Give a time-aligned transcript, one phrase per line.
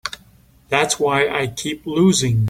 [0.69, 2.39] That's why I keep losing.